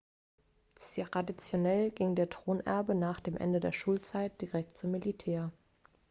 traditionell 1.11 1.91
ging 1.91 2.15
der 2.15 2.27
thronerbe 2.27 2.95
nach 2.95 3.19
dem 3.19 3.37
ende 3.37 3.59
der 3.59 3.71
schulzeit 3.71 4.41
direkt 4.41 4.75
zum 4.75 4.89
militär 4.89 5.51